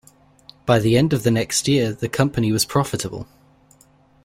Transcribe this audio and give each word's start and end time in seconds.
By 0.65 0.79
the 0.79 0.97
end 0.97 1.13
of 1.13 1.21
the 1.21 1.29
next 1.29 1.67
year 1.67 1.93
the 1.93 2.09
company 2.09 2.51
was 2.51 2.65
profitable. 2.65 3.27